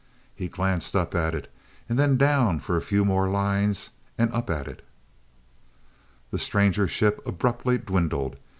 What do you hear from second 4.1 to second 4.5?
and up